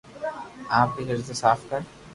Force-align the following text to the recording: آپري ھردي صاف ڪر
آپري 0.79 1.03
ھردي 1.09 1.33
صاف 1.41 1.59
ڪر 1.69 1.81